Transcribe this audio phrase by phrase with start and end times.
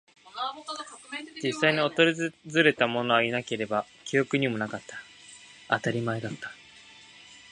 [1.43, 1.91] 実際に訪
[2.63, 4.97] れたものはいなければ、記憶にもなかった。
[5.67, 6.51] 当たり前だった。